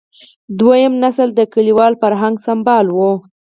[0.59, 2.99] دویم نسل د کلیوال فرهنګ سمبال و.